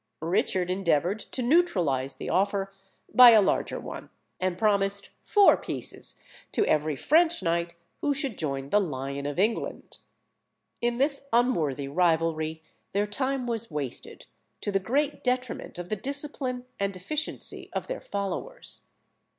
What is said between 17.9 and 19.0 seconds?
followers.